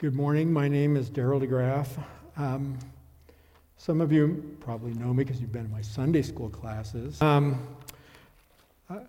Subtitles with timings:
[0.00, 0.50] Good morning.
[0.50, 1.86] My name is Daryl DeGraff.
[2.38, 2.78] Um,
[3.76, 7.20] some of you probably know me because you've been in my Sunday school classes.
[7.20, 7.60] Um,
[8.88, 9.00] uh,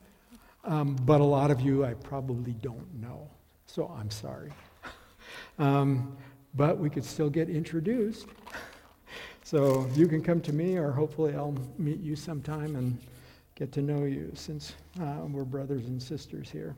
[0.66, 3.26] um, but a lot of you I probably don't know,
[3.68, 4.52] so I'm sorry.
[5.60, 6.18] Um,
[6.55, 8.28] but we could still get introduced.
[9.44, 13.00] so you can come to me, or hopefully I'll meet you sometime and
[13.55, 16.76] get to know you since uh, we're brothers and sisters here.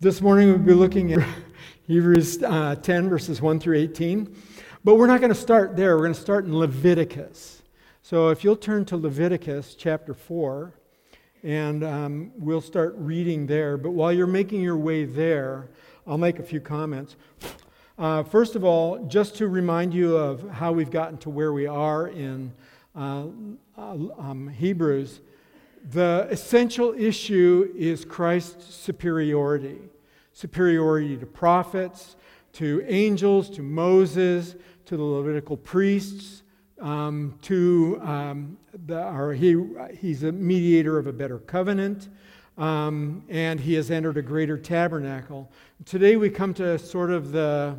[0.00, 1.26] This morning we'll be looking at
[1.86, 4.36] Hebrews uh, 10, verses 1 through 18.
[4.82, 5.96] But we're not going to start there.
[5.96, 7.62] We're going to start in Leviticus.
[8.02, 10.74] So if you'll turn to Leviticus chapter 4,
[11.44, 13.76] and um, we'll start reading there.
[13.76, 15.68] But while you're making your way there,
[16.08, 17.14] I'll make a few comments.
[17.96, 21.66] Uh, first of all, just to remind you of how we've gotten to where we
[21.66, 22.52] are in
[22.96, 23.26] uh,
[23.78, 25.20] uh um, Hebrews,
[25.92, 29.78] the essential issue is Christ's superiority
[30.34, 32.16] superiority to prophets,
[32.52, 36.42] to angels, to Moses, to the Levitical priests,
[36.80, 39.56] um, to um, the, or he,
[39.98, 42.08] he's a mediator of a better covenant,
[42.58, 45.50] um, and he has entered a greater tabernacle.
[45.84, 47.78] Today we come to sort of the,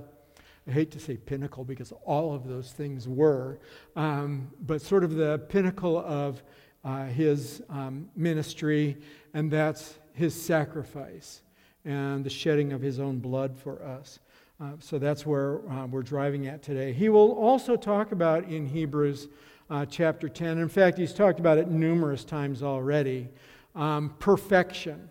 [0.67, 3.59] I hate to say pinnacle because all of those things were,
[3.95, 6.41] um, but sort of the pinnacle of
[6.83, 8.97] uh, his um, ministry,
[9.33, 11.41] and that's his sacrifice
[11.85, 14.19] and the shedding of his own blood for us.
[14.59, 16.91] Uh, so that's where uh, we're driving at today.
[16.91, 19.27] He will also talk about in Hebrews
[19.69, 23.29] uh, chapter 10, in fact, he's talked about it numerous times already
[23.75, 25.09] um, perfection.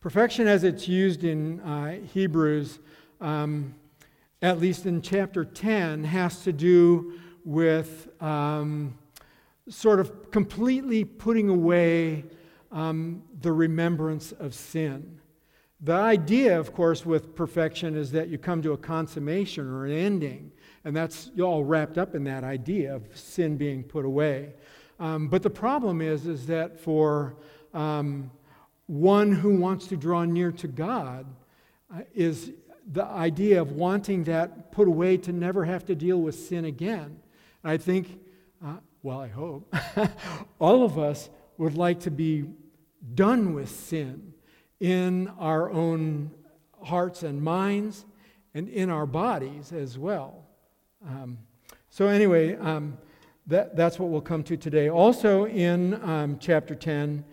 [0.00, 2.78] Perfection, as it's used in uh, Hebrews,
[3.20, 3.74] um,
[4.42, 8.96] at least in chapter 10, has to do with um,
[9.68, 12.24] sort of completely putting away
[12.70, 15.20] um, the remembrance of sin.
[15.84, 19.92] The idea, of course, with perfection is that you come to a consummation or an
[19.92, 20.50] ending,
[20.82, 24.54] and that's all wrapped up in that idea of sin being put away.
[24.98, 27.36] Um, but the problem is, is that for
[27.74, 28.30] um,
[28.86, 31.26] one who wants to draw near to God,
[31.94, 32.52] uh, is
[32.90, 37.20] the idea of wanting that put away to never have to deal with sin again.
[37.62, 38.20] And I think,
[38.64, 39.74] uh, well, I hope,
[40.58, 41.28] all of us
[41.58, 42.46] would like to be
[43.14, 44.33] done with sin
[44.84, 46.30] in our own
[46.82, 48.04] hearts and minds
[48.52, 50.44] and in our bodies as well.
[51.08, 51.38] Um,
[51.88, 52.98] so, anyway, um,
[53.46, 54.90] that, that's what we'll come to today.
[54.90, 57.24] Also, in um, chapter 10,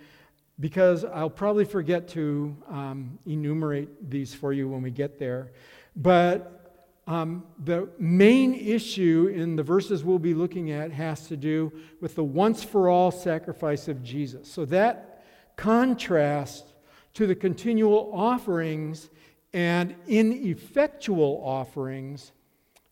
[0.62, 5.52] because I'll probably forget to um, enumerate these for you when we get there,
[5.98, 11.74] but um, the main issue in the verses we'll be looking at has to do
[12.00, 14.50] with the once for all sacrifice of Jesus.
[14.50, 15.26] So, that
[15.58, 16.71] contrasts
[17.14, 19.10] to the continual offerings
[19.54, 22.32] and ineffectual offerings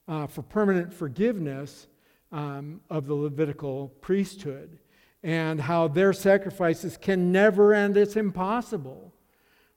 [0.07, 1.87] uh, for permanent forgiveness
[2.31, 4.77] um, of the Levitical priesthood,
[5.23, 7.97] and how their sacrifices can never end.
[7.97, 9.13] it's impossible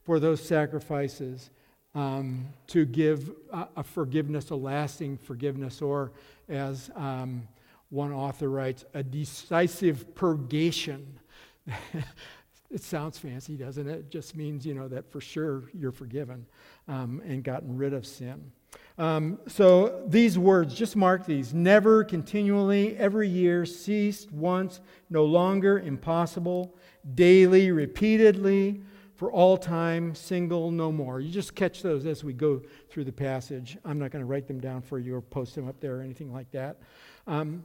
[0.02, 1.50] for those sacrifices
[1.94, 6.12] um, to give a, a, forgiveness, a lasting forgiveness, or
[6.48, 7.46] as um,
[7.90, 11.18] one author writes, a decisive purgation.
[12.72, 13.98] It sounds fancy, doesn't it?
[13.98, 16.46] It just means, you know, that for sure you're forgiven
[16.88, 18.50] um, and gotten rid of sin.
[18.96, 25.80] Um, so these words, just mark these never, continually, every year, ceased, once, no longer,
[25.80, 26.74] impossible,
[27.14, 28.80] daily, repeatedly,
[29.16, 31.20] for all time, single, no more.
[31.20, 33.76] You just catch those as we go through the passage.
[33.84, 36.00] I'm not going to write them down for you or post them up there or
[36.00, 36.78] anything like that.
[37.26, 37.64] Um,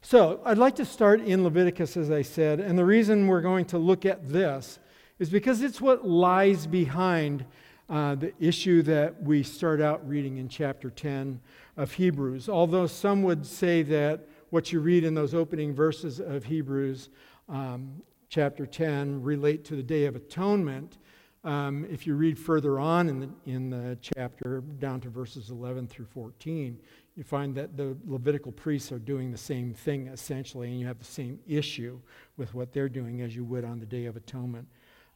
[0.00, 3.64] so, I'd like to start in Leviticus, as I said, and the reason we're going
[3.66, 4.78] to look at this
[5.18, 7.44] is because it's what lies behind
[7.88, 11.40] uh, the issue that we start out reading in chapter 10
[11.76, 12.48] of Hebrews.
[12.48, 17.08] Although some would say that what you read in those opening verses of Hebrews
[17.48, 20.98] um, chapter 10 relate to the Day of Atonement,
[21.44, 25.86] um, if you read further on in the, in the chapter, down to verses 11
[25.86, 26.78] through 14,
[27.18, 31.00] you find that the Levitical priests are doing the same thing essentially, and you have
[31.00, 31.98] the same issue
[32.36, 34.68] with what they're doing as you would on the Day of Atonement.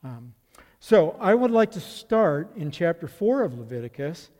[0.02, 0.34] Um,
[0.80, 4.30] so I would like to start in chapter 4 of Leviticus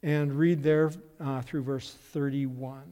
[0.00, 2.84] and read there uh, through verse 31.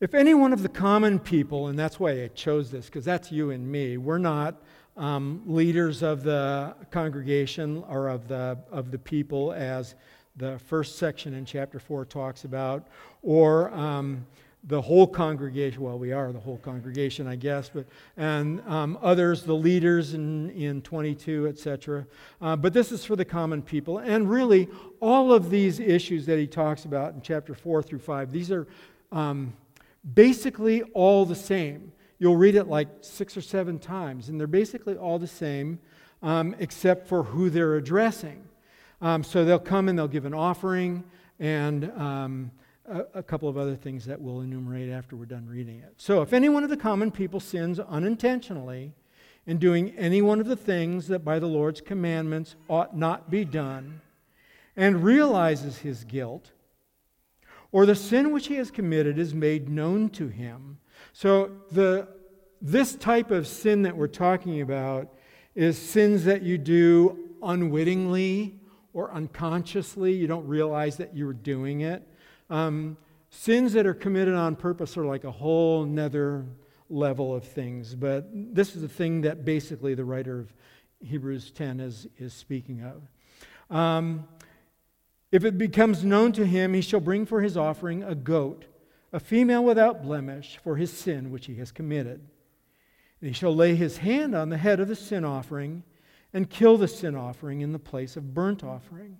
[0.00, 3.30] If any one of the common people, and that's why I chose this, because that's
[3.30, 4.62] you and me, we're not
[4.96, 9.94] um, leaders of the congregation or of the, of the people as
[10.38, 12.86] the first section in chapter 4 talks about,
[13.22, 14.24] or um,
[14.64, 17.86] the whole congregation, well, we are the whole congregation, I guess, but,
[18.16, 22.06] and um, others, the leaders in, in 22, etc.
[22.40, 23.98] Uh, but this is for the common people.
[23.98, 24.68] And really,
[25.00, 28.66] all of these issues that he talks about in chapter 4 through 5, these are
[29.10, 29.52] um,
[30.14, 31.92] basically all the same.
[32.20, 35.80] You'll read it like six or seven times, and they're basically all the same,
[36.22, 38.47] um, except for who they're addressing.
[39.00, 41.04] Um, so they'll come and they'll give an offering
[41.38, 42.50] and um,
[42.86, 45.94] a, a, couple of other things that we'll enumerate after we're done reading it.
[45.98, 48.92] So if any one of the common people sins unintentionally
[49.46, 53.44] in doing any one of the things that by the Lord's commandments ought not be
[53.44, 54.00] done,
[54.76, 56.52] and realizes his guilt,
[57.72, 60.78] or the sin which he has committed is made known to him.
[61.12, 62.08] So the
[62.60, 65.12] this type of sin that we're talking about
[65.54, 68.57] is sins that you do unwittingly
[68.98, 70.12] or unconsciously.
[70.12, 72.02] You don't realize that you're doing it.
[72.50, 72.96] Um,
[73.30, 76.44] sins that are committed on purpose are like a whole nether
[76.90, 77.94] level of things.
[77.94, 80.52] But this is the thing that basically the writer of
[81.00, 83.76] Hebrews 10 is, is speaking of.
[83.76, 84.26] Um,
[85.30, 88.64] if it becomes known to him, he shall bring for his offering a goat,
[89.12, 92.20] a female without blemish, for his sin which he has committed.
[93.20, 95.84] And he shall lay his hand on the head of the sin offering
[96.32, 99.18] and kill the sin offering in the place of burnt offering.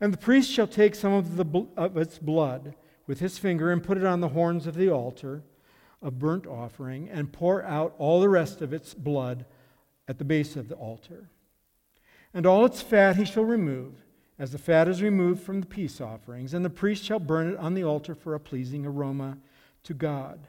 [0.00, 2.74] And the priest shall take some of, the, of its blood
[3.06, 5.42] with his finger and put it on the horns of the altar
[6.00, 9.44] of burnt offering and pour out all the rest of its blood
[10.06, 11.28] at the base of the altar.
[12.32, 13.94] And all its fat he shall remove
[14.38, 17.58] as the fat is removed from the peace offerings, and the priest shall burn it
[17.58, 19.36] on the altar for a pleasing aroma
[19.82, 20.46] to God.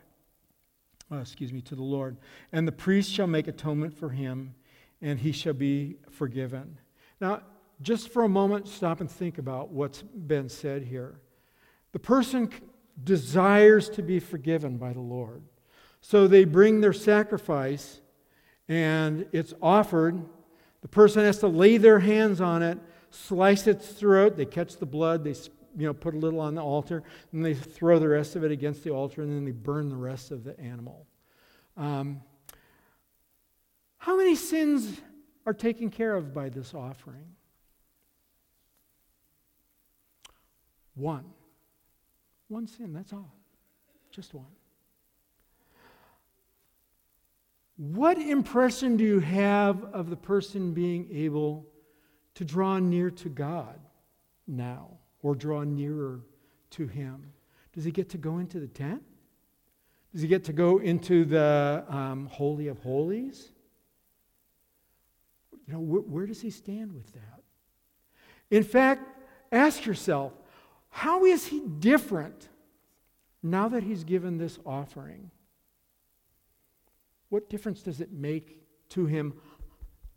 [1.10, 2.18] Oh, excuse me, to the Lord.
[2.52, 4.54] And the priest shall make atonement for him,
[5.02, 6.78] and he shall be forgiven.
[7.22, 7.42] Now,
[7.82, 11.22] just for a moment, stop and think about what's been said here.
[11.92, 12.50] The person
[13.04, 15.44] desires to be forgiven by the Lord.
[16.02, 18.02] So they bring their sacrifice,
[18.68, 20.22] and it's offered.
[20.82, 22.80] The person has to lay their hands on it
[23.12, 24.38] slice its throat.
[24.38, 25.24] They catch the blood.
[25.24, 25.36] They
[25.78, 28.52] you know, put a little on the altar, and they throw the rest of it
[28.52, 31.06] against the altar, and then they burn the rest of the animal.
[31.78, 32.22] Um,
[34.10, 35.02] how many sins
[35.46, 37.28] are taken care of by this offering?
[40.96, 41.26] One.
[42.48, 43.32] One sin, that's all.
[44.10, 44.48] Just one.
[47.78, 51.68] What impression do you have of the person being able
[52.34, 53.80] to draw near to God
[54.48, 54.90] now
[55.22, 56.22] or draw nearer
[56.72, 57.32] to Him?
[57.74, 59.04] Does he get to go into the tent?
[60.14, 63.52] Does he get to go into the um, Holy of Holies?
[65.70, 67.44] You know, wh- where does he stand with that?
[68.50, 69.04] In fact,
[69.52, 70.34] ask yourself
[70.90, 72.50] how is he different
[73.44, 75.30] now that he's given this offering?
[77.30, 78.58] What difference does it make
[78.90, 79.34] to him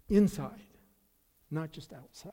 [0.08, 0.62] inside?
[1.52, 2.32] not just outside.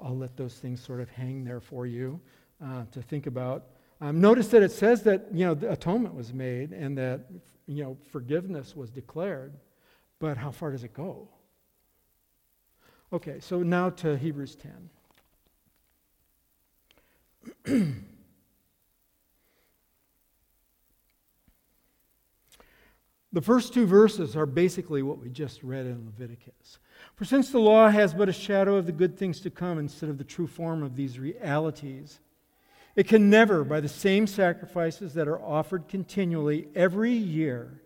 [0.00, 2.20] I'll let those things sort of hang there for you
[2.64, 3.66] uh, to think about.
[4.00, 7.26] Um, notice that it says that you know atonement was made and that
[7.66, 9.52] you know forgiveness was declared,
[10.22, 11.26] but how far does it go?
[13.12, 14.56] Okay, so now to Hebrews
[17.66, 17.96] 10.
[23.34, 26.78] The first two verses are basically what we just read in Leviticus.
[27.14, 30.10] For since the law has but a shadow of the good things to come instead
[30.10, 32.20] of the true form of these realities,
[32.94, 37.81] it can never, by the same sacrifices that are offered continually every year,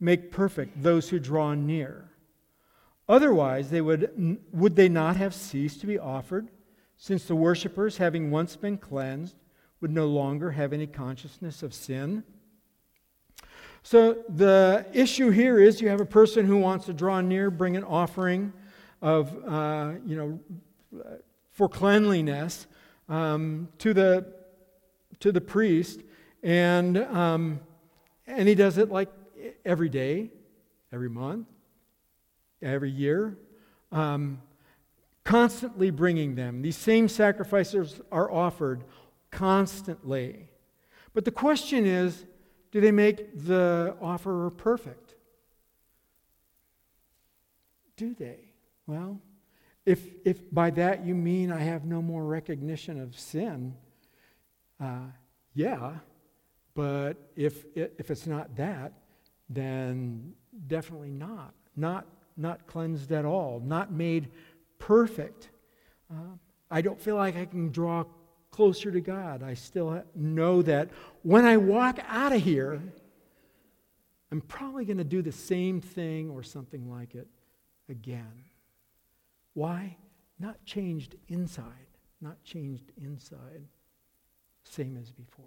[0.00, 2.10] make perfect those who draw near.
[3.08, 6.48] Otherwise, they would, would they not have ceased to be offered,
[6.96, 9.36] since the worshippers, having once been cleansed,
[9.80, 12.24] would no longer have any consciousness of sin?
[13.82, 17.76] So the issue here is you have a person who wants to draw near, bring
[17.76, 18.52] an offering
[19.02, 20.40] of, uh, you know,
[21.50, 22.66] for cleanliness
[23.08, 24.26] um, to the
[25.20, 26.00] to the priest,
[26.42, 27.60] and um,
[28.26, 29.08] and he does it like
[29.64, 30.30] every day,
[30.92, 31.46] every month,
[32.62, 33.36] every year,
[33.92, 34.40] um,
[35.24, 36.62] constantly bringing them.
[36.62, 38.84] These same sacrifices are offered
[39.30, 40.48] constantly.
[41.12, 42.24] But the question is
[42.70, 45.14] do they make the offerer perfect?
[47.96, 48.38] Do they?
[48.86, 49.20] Well,
[49.86, 53.74] if, if by that you mean I have no more recognition of sin,
[54.80, 55.06] uh,
[55.54, 55.92] yeah,
[56.74, 58.92] but if, if it's not that,
[59.48, 60.32] then
[60.66, 61.54] definitely not.
[61.76, 64.28] Not, not cleansed at all, not made
[64.78, 65.50] perfect.
[66.10, 66.36] Uh,
[66.70, 68.04] I don't feel like I can draw
[68.50, 69.42] closer to God.
[69.42, 70.90] I still know that
[71.22, 72.80] when I walk out of here,
[74.30, 77.28] I'm probably going to do the same thing or something like it
[77.88, 78.44] again.
[79.54, 79.96] Why?
[80.38, 81.88] Not changed inside,
[82.20, 83.64] not changed inside,
[84.64, 85.46] same as before.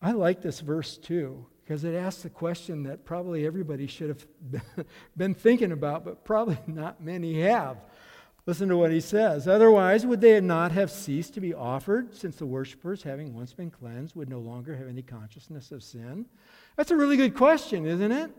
[0.00, 4.26] I like this verse too because it asks a question that probably everybody should have
[5.16, 7.76] been thinking about, but probably not many have.
[8.46, 9.46] Listen to what he says.
[9.46, 13.70] Otherwise, would they not have ceased to be offered, since the worshippers, having once been
[13.70, 16.24] cleansed, would no longer have any consciousness of sin?
[16.74, 18.30] That's a really good question, isn't it?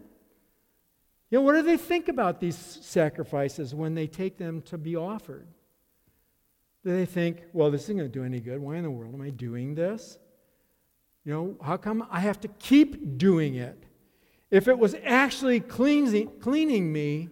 [1.29, 4.95] You know, what do they think about these sacrifices when they take them to be
[4.95, 5.47] offered?
[6.83, 8.59] Do they think, well, this isn't going to do any good?
[8.59, 10.17] Why in the world am I doing this?
[11.29, 13.83] You know, how come I have to keep doing it?
[14.49, 17.29] If it was actually cleansing, cleaning me,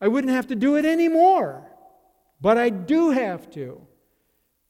[0.00, 1.70] I wouldn't have to do it anymore.
[2.40, 3.86] But I do have to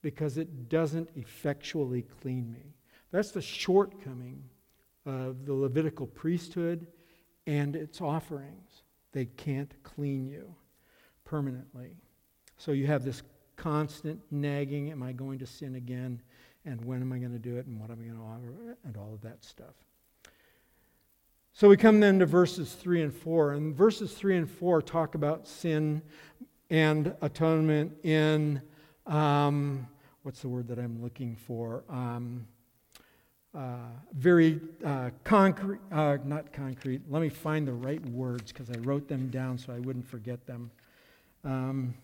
[0.02, 2.74] because it doesn't effectually clean me.
[3.12, 4.42] That's the shortcoming
[5.04, 6.88] of the Levitical priesthood
[7.46, 8.82] and its offerings.
[9.12, 10.52] They can't clean you
[11.24, 11.94] permanently.
[12.56, 13.22] So you have this
[13.54, 16.20] constant nagging Am I going to sin again?
[16.66, 17.66] And when am I going to do it?
[17.66, 18.76] And what am I going to offer?
[18.84, 19.74] And all of that stuff.
[21.52, 23.52] So we come then to verses 3 and 4.
[23.52, 26.02] And verses 3 and 4 talk about sin
[26.68, 28.60] and atonement in,
[29.06, 29.86] um,
[30.22, 31.84] what's the word that I'm looking for?
[31.88, 32.46] Um,
[33.56, 37.00] uh, very uh, concrete, uh, not concrete.
[37.08, 40.46] Let me find the right words because I wrote them down so I wouldn't forget
[40.46, 40.70] them.
[41.42, 41.94] Um,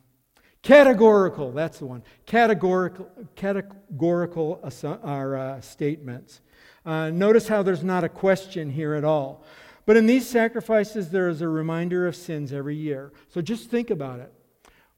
[0.63, 2.03] categorical, that's the one.
[2.27, 6.41] Categorical, categorical are, uh, statements.
[6.85, 9.45] Uh, notice how there's not a question here at all.
[9.85, 13.13] But in these sacrifices, there is a reminder of sins every year.
[13.29, 14.33] So just think about it.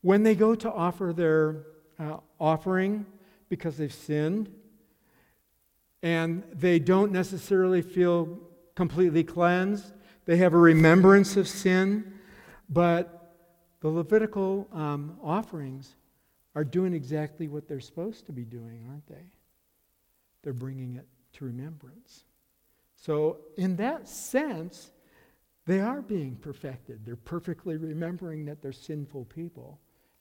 [0.02, 1.64] When they go to offer their
[1.98, 3.06] uh, offering
[3.48, 4.50] because they've sinned,
[6.02, 8.38] and they don't necessarily feel
[8.74, 9.92] completely cleansed.
[10.26, 12.12] They have a remembrance of sin,
[12.68, 13.23] but
[13.84, 15.96] the Levitical um, offerings
[16.54, 19.26] are doing exactly what they're supposed to be doing, aren't they?
[20.42, 22.24] They're bringing it to remembrance.
[22.96, 24.90] So, in that sense,
[25.66, 27.04] they are being perfected.
[27.04, 29.78] They're perfectly remembering that they're sinful people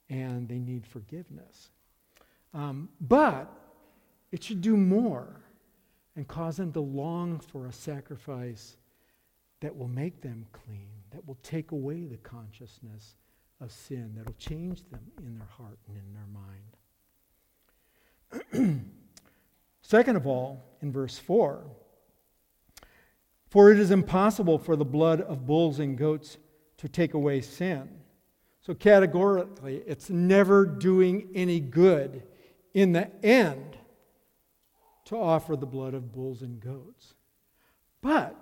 [0.10, 1.70] and they need forgiveness.
[2.54, 3.50] Um, but
[4.34, 5.40] it should do more
[6.18, 8.76] and cause them to long for a sacrifice
[9.62, 13.16] that will make them clean, that will take away the consciousness
[13.64, 16.28] of sin, that will change them in their heart and in their
[18.54, 18.82] mind.
[19.82, 21.64] Second of all, in verse 4,
[23.50, 26.38] for it is impossible for the blood of bulls and goats
[26.78, 27.90] to take away sin.
[28.62, 32.24] So, categorically, it's never doing any good
[32.74, 33.78] in the end
[35.06, 37.14] to offer the blood of bulls and goats.
[38.02, 38.36] But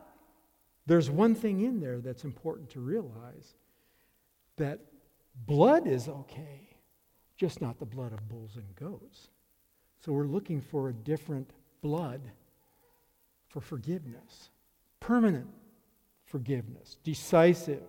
[0.85, 3.55] there's one thing in there that's important to realize
[4.57, 4.79] that
[5.35, 6.69] blood is okay,
[7.37, 9.29] just not the blood of bulls and goats.
[9.99, 12.21] So we're looking for a different blood
[13.49, 14.49] for forgiveness,
[14.99, 15.47] permanent
[16.25, 17.83] forgiveness, decisive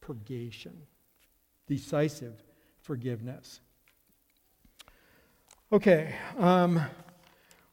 [0.00, 0.76] purgation,
[1.66, 2.42] decisive
[2.80, 3.60] forgiveness.
[5.70, 6.14] Okay.
[6.38, 6.80] Um,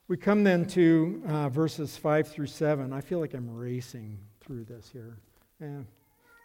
[0.08, 2.92] we come then to uh, verses 5 through 7.
[2.92, 5.16] I feel like I'm racing through this here.
[5.60, 5.82] Eh,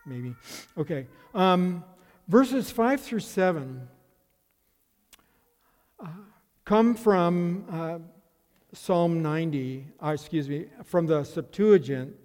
[0.05, 0.33] maybe.
[0.77, 1.05] Okay.
[1.35, 1.83] Um,
[2.31, 3.89] verses 5 through 7
[5.99, 6.07] uh,
[6.63, 7.99] come from uh,
[8.71, 12.15] Psalm 90, uh, excuse me, from the Septuagint,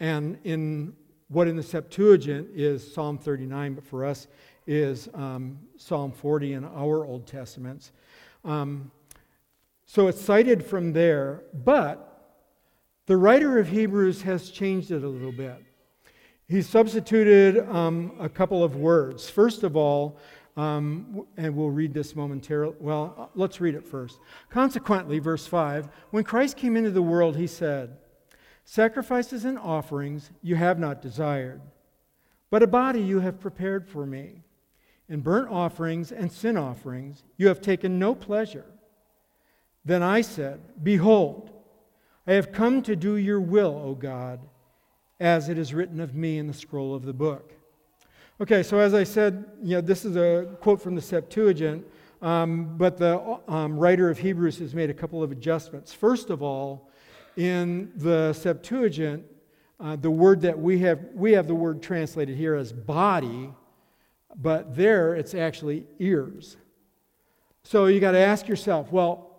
[0.00, 0.92] and in
[1.28, 4.26] what in the Septuagint is Psalm 39, but for us
[4.66, 7.92] is um, Psalm 40 in our Old Testaments.
[8.44, 8.90] Um,
[9.86, 12.40] so it's cited from there, but
[13.06, 15.62] the writer of Hebrews has changed it a little bit.
[16.48, 19.28] He substituted um, a couple of words.
[19.28, 20.18] First of all,
[20.56, 22.74] um, and we'll read this momentarily.
[22.80, 24.18] Well, let's read it first.
[24.50, 27.98] Consequently, verse 5 When Christ came into the world, he said,
[28.64, 31.60] Sacrifices and offerings you have not desired,
[32.50, 34.42] but a body you have prepared for me.
[35.08, 38.66] In burnt offerings and sin offerings you have taken no pleasure.
[39.84, 41.50] Then I said, Behold,
[42.26, 44.40] I have come to do your will, O God,
[45.20, 47.52] as it is written of me in the scroll of the book.
[48.40, 51.84] Okay, so as I said, you know, this is a quote from the Septuagint,
[52.22, 55.92] um, but the um, writer of Hebrews has made a couple of adjustments.
[55.92, 56.88] First of all,
[57.36, 59.24] in the Septuagint,
[59.80, 63.52] uh, the word that we have, we have the word translated here as body,
[64.36, 66.56] but there it's actually ears.
[67.64, 69.30] So you got to ask yourself, well,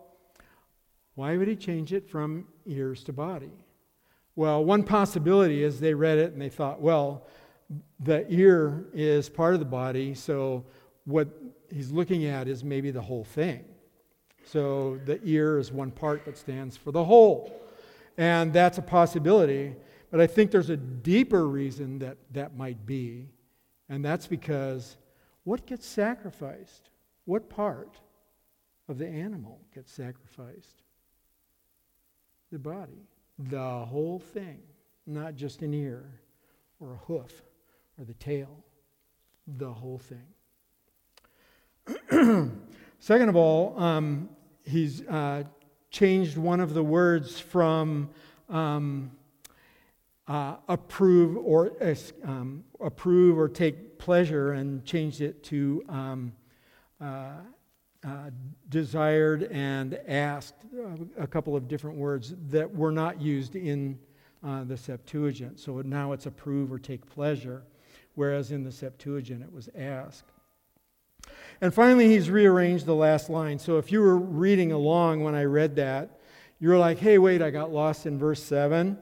[1.15, 3.51] why would he change it from ears to body?
[4.36, 7.27] Well, one possibility is they read it and they thought, well,
[8.00, 10.65] the ear is part of the body, so
[11.05, 11.27] what
[11.71, 13.65] he's looking at is maybe the whole thing.
[14.45, 17.62] So the ear is one part that stands for the whole.
[18.17, 19.75] And that's a possibility.
[20.12, 23.29] But I think there's a deeper reason that that might be.
[23.89, 24.98] And that's because
[25.43, 26.89] what gets sacrificed?
[27.25, 28.00] What part
[28.88, 30.81] of the animal gets sacrificed?
[32.51, 33.07] The body.
[33.48, 34.60] The whole thing.
[35.08, 36.03] Not just an ear
[36.79, 37.41] or a hoof
[37.98, 38.63] or the tail.
[39.48, 40.27] The whole thing.
[43.00, 44.29] Second of all, um,
[44.63, 45.43] he's uh,
[45.89, 48.10] changed one of the words from
[48.50, 49.12] um,
[50.27, 51.72] uh, approve or
[52.24, 56.34] um, approve or take pleasure and changed it to um,
[58.05, 58.29] uh,
[58.69, 63.99] desired and asked, uh, a couple of different words that were not used in
[64.45, 65.59] uh, the Septuagint.
[65.59, 67.63] So now it's approve or take pleasure,
[68.15, 70.25] whereas in the Septuagint it was ask.
[71.61, 73.59] And finally, he's rearranged the last line.
[73.59, 76.19] So if you were reading along when I read that,
[76.59, 78.97] you were like, hey, wait, I got lost in verse 7.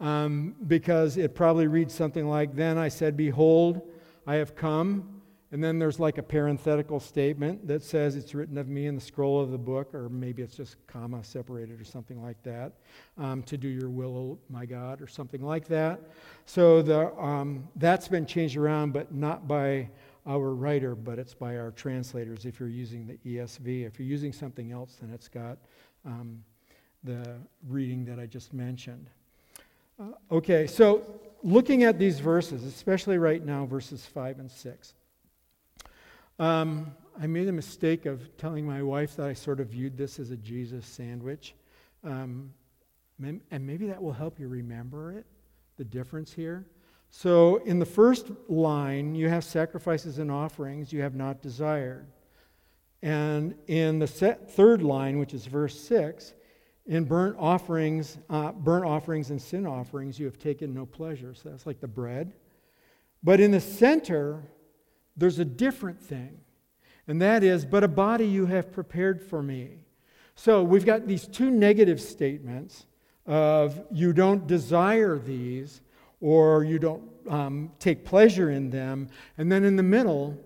[0.00, 3.80] Um, because it probably reads something like, Then I said, Behold,
[4.26, 5.13] I have come.
[5.54, 9.00] And then there's like a parenthetical statement that says it's written of me in the
[9.00, 12.72] scroll of the book, or maybe it's just comma separated or something like that,
[13.18, 16.00] um, to do your will, oh my God, or something like that.
[16.44, 19.90] So the, um, that's been changed around, but not by
[20.26, 23.86] our writer, but it's by our translators if you're using the ESV.
[23.86, 25.58] If you're using something else, then it's got
[26.04, 26.42] um,
[27.04, 27.36] the
[27.68, 29.08] reading that I just mentioned.
[30.00, 31.04] Uh, okay, so
[31.44, 34.94] looking at these verses, especially right now, verses 5 and 6,
[36.38, 40.18] um, I made a mistake of telling my wife that I sort of viewed this
[40.18, 41.54] as a Jesus sandwich.
[42.02, 42.52] Um,
[43.20, 45.26] and maybe that will help you remember it,
[45.76, 46.66] the difference here.
[47.10, 52.06] So, in the first line, you have sacrifices and offerings you have not desired.
[53.02, 56.34] And in the third line, which is verse 6,
[56.86, 61.34] in burnt offerings, uh, burnt offerings and sin offerings, you have taken no pleasure.
[61.34, 62.32] So that's like the bread.
[63.22, 64.42] But in the center,
[65.16, 66.38] there's a different thing.
[67.06, 69.84] And that is, but a body you have prepared for me.
[70.34, 72.86] So we've got these two negative statements
[73.26, 75.80] of you don't desire these,
[76.20, 79.08] or you don't um, take pleasure in them.
[79.38, 80.38] And then in the middle,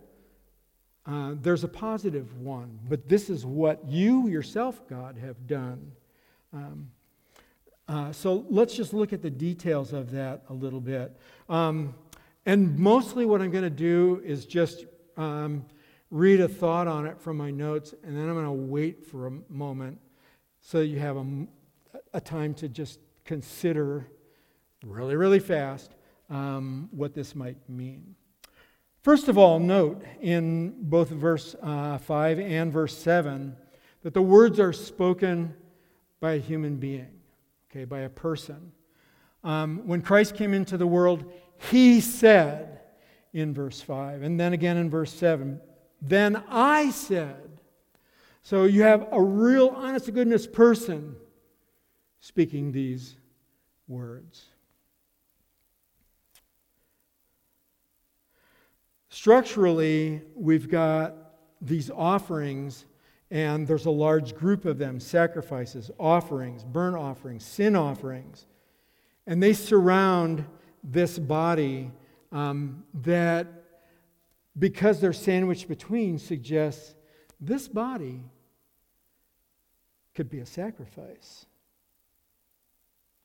[1.07, 2.78] uh, there's a positive one.
[2.88, 5.92] But this is what you yourself, God, have done.
[6.52, 6.90] Um,
[7.88, 11.16] uh, so let's just look at the details of that a little bit.
[11.48, 11.94] Um,
[12.49, 14.87] and mostly what I'm going to do is just
[15.19, 15.67] um,
[16.11, 19.27] read a thought on it from my notes, and then I'm going to wait for
[19.27, 19.99] a moment
[20.63, 21.27] so you have a,
[22.15, 24.07] a time to just consider
[24.83, 25.93] really, really fast
[26.31, 28.15] um, what this might mean.
[29.03, 33.55] First of all, note in both verse uh, 5 and verse 7
[34.05, 35.55] that the words are spoken
[36.19, 37.11] by a human being,
[37.71, 38.73] okay, by a person.
[39.45, 42.81] Um, when Christ came into the world, he said
[43.33, 45.61] in verse 5, and then again in verse 7,
[46.01, 47.61] then I said.
[48.42, 51.16] So you have a real, honest to goodness person
[52.21, 53.16] speaking these
[53.87, 54.47] words.
[59.11, 61.14] Structurally, we've got
[61.61, 62.85] these offerings,
[63.31, 68.47] and there's a large group of them sacrifices, offerings, burnt offerings, sin offerings.
[69.27, 70.44] And they surround
[70.83, 71.91] this body
[72.33, 73.47] um, that,
[74.59, 76.95] because they're sandwiched between, suggests
[77.41, 78.25] this body
[80.14, 81.47] could be a sacrifice.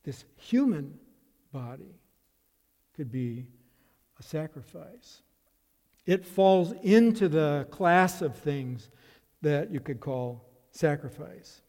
[0.03, 0.99] This human
[1.51, 1.99] body
[2.95, 3.47] could be
[4.19, 5.21] a sacrifice.
[6.05, 8.89] It falls into the class of things
[9.41, 11.61] that you could call sacrifice.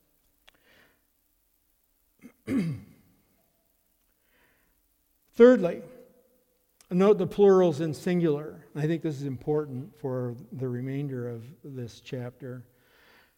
[5.34, 5.82] Thirdly,
[6.90, 8.64] note the plurals and singular.
[8.76, 12.62] I think this is important for the remainder of this chapter.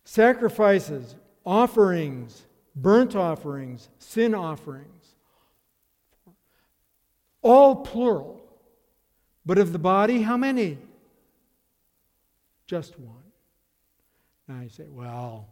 [0.04, 5.16] Sacrifices, offerings, burnt offerings, sin offerings,
[7.40, 8.42] all plural.
[9.46, 10.76] But of the body, how many?
[12.66, 13.22] Just one.
[14.48, 15.48] Now you say, well,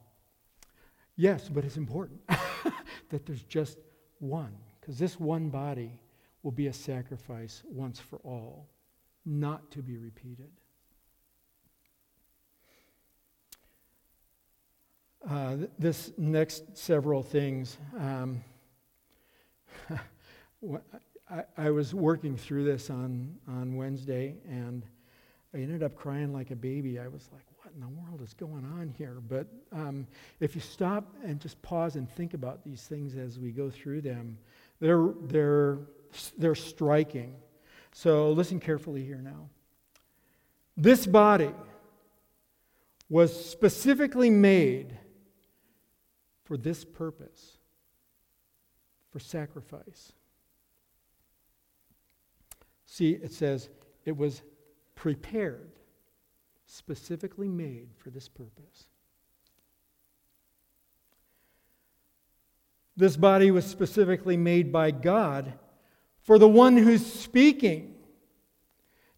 [1.17, 2.21] yes, but it's important
[3.09, 3.79] that there's just
[4.19, 5.93] one, because this one body
[6.45, 8.69] will be a sacrifice once for all,
[9.27, 10.51] not to be repeated.
[15.29, 17.79] uh, this next several things.
[17.99, 18.43] Um,
[21.31, 24.85] I, I, was working through this on, on Wednesday, and
[25.55, 26.99] I ended up crying like a baby.
[26.99, 29.19] I was like, what in the world is going on here?
[29.27, 30.07] But um,
[30.41, 34.03] if you stop and just pause and think about these things as we go through
[34.03, 34.39] them,
[34.81, 35.79] they're, they're,
[36.37, 37.35] they're striking.
[37.93, 39.49] So listen carefully here now.
[40.77, 41.51] This body
[43.09, 44.99] was specifically made
[46.45, 47.59] for this purpose
[49.11, 50.13] for sacrifice.
[52.87, 53.69] See, it says
[54.05, 54.43] it was
[54.95, 55.73] prepared,
[56.67, 58.87] specifically made for this purpose.
[62.97, 65.55] This body was specifically made by God
[66.25, 67.95] for the one who's speaking.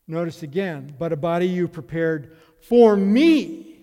[0.07, 3.77] Notice again, but a body you prepared for me.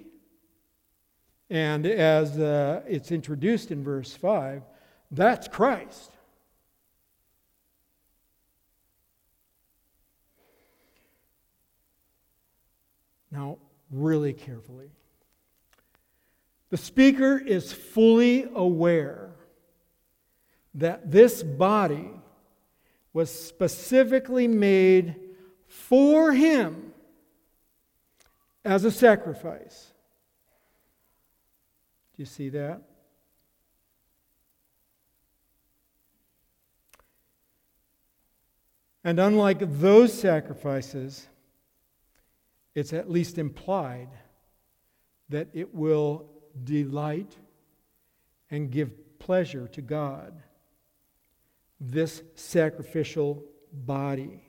[1.49, 4.63] And as uh, it's introduced in verse 5,
[5.11, 6.11] that's Christ.
[13.31, 13.57] Now,
[13.91, 14.91] really carefully.
[16.69, 19.31] The speaker is fully aware
[20.75, 22.09] that this body
[23.13, 25.15] was specifically made
[25.67, 26.93] for him
[28.65, 29.93] as a sacrifice.
[32.15, 32.81] Do you see that?
[39.03, 41.27] And unlike those sacrifices,
[42.73, 44.09] it's at least implied
[45.29, 46.29] that it will
[46.63, 47.35] delight
[48.49, 50.41] and give pleasure to God.
[51.85, 53.43] This sacrificial
[53.73, 54.41] body,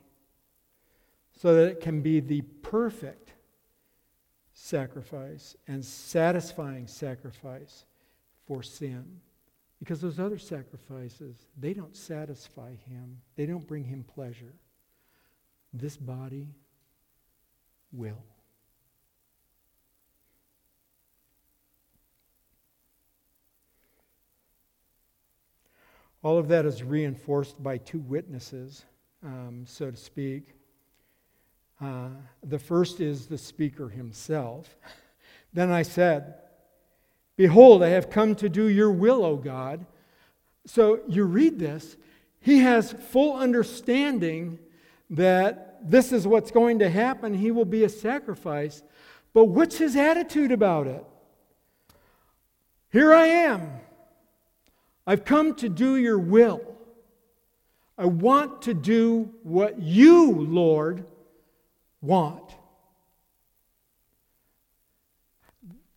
[1.36, 3.32] so that it can be the perfect
[4.52, 7.86] sacrifice and satisfying sacrifice
[8.46, 9.20] for sin.
[9.80, 14.54] Because those other sacrifices, they don't satisfy him, they don't bring him pleasure.
[15.72, 16.54] This body
[17.92, 18.22] will.
[26.24, 28.86] All of that is reinforced by two witnesses,
[29.22, 30.54] um, so to speak.
[31.78, 32.08] Uh,
[32.42, 34.74] the first is the speaker himself.
[35.52, 36.36] then I said,
[37.36, 39.84] Behold, I have come to do your will, O God.
[40.64, 41.98] So you read this,
[42.40, 44.58] he has full understanding
[45.10, 47.34] that this is what's going to happen.
[47.34, 48.82] He will be a sacrifice.
[49.34, 51.04] But what's his attitude about it?
[52.90, 53.68] Here I am.
[55.06, 56.62] I've come to do your will.
[57.96, 61.04] I want to do what you, Lord,
[62.00, 62.54] want.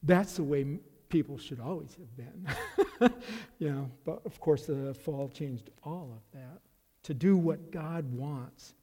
[0.04, 3.14] That's the way people should always have been.
[3.60, 6.60] you know, but of course, the fall changed all of that
[7.04, 8.74] to do what God wants.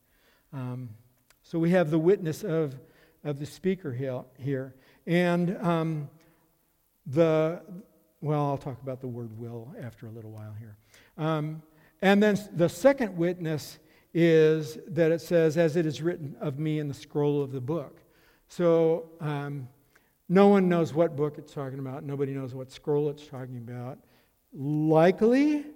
[0.52, 0.88] Um,
[1.42, 2.74] so we have the witness of,
[3.22, 4.74] of the speaker here.
[5.06, 6.08] And um,
[7.06, 7.60] the,
[8.24, 10.76] well, I'll talk about the word will after a little while here.
[11.18, 11.62] Um,
[12.00, 13.78] and then the second witness
[14.14, 17.60] is that it says, as it is written of me in the scroll of the
[17.60, 18.00] book.
[18.48, 19.68] So um,
[20.30, 22.02] no one knows what book it's talking about.
[22.02, 23.98] Nobody knows what scroll it's talking about.
[24.54, 25.66] Likely,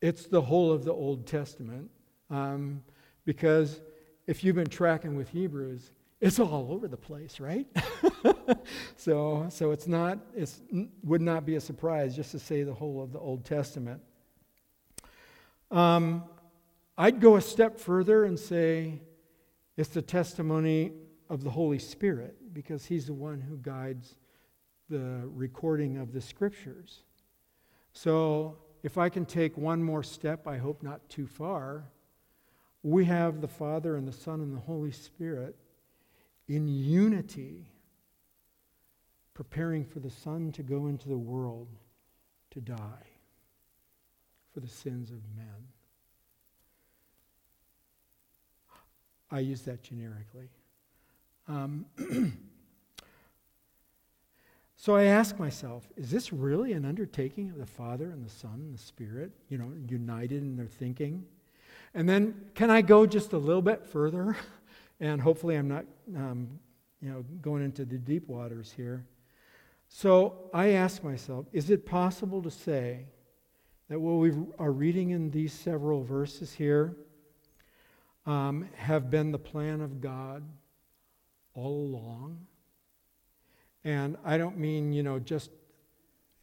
[0.00, 1.90] it's the whole of the Old Testament.
[2.30, 2.82] Um,
[3.26, 3.82] because
[4.26, 7.66] if you've been tracking with Hebrews, it's all over the place, right?
[8.96, 10.50] so, so it's not, it
[11.02, 14.00] would not be a surprise just to say the whole of the Old Testament.
[15.70, 16.24] Um,
[16.96, 19.00] I'd go a step further and say
[19.76, 20.92] it's the testimony
[21.28, 24.16] of the Holy Spirit because He's the one who guides
[24.88, 27.00] the recording of the Scriptures.
[27.92, 31.84] So, if I can take one more step, I hope not too far,
[32.82, 35.56] we have the Father and the Son and the Holy Spirit
[36.46, 37.66] in unity,
[39.38, 41.68] preparing for the Son to go into the world
[42.50, 43.06] to die
[44.52, 45.68] for the sins of men.
[49.30, 50.48] I use that generically.
[51.46, 51.86] Um,
[54.76, 58.54] so I ask myself, is this really an undertaking of the Father and the Son
[58.54, 61.24] and the Spirit, you know, united in their thinking?
[61.94, 64.36] And then can I go just a little bit further?
[65.00, 65.84] And hopefully I'm not,
[66.16, 66.48] um,
[67.00, 69.04] you know, going into the deep waters here.
[69.88, 73.06] So I ask myself, is it possible to say
[73.88, 76.96] that what we are reading in these several verses here
[78.26, 80.44] um, have been the plan of God
[81.54, 82.46] all along.
[83.84, 85.50] And I don't mean, you know, just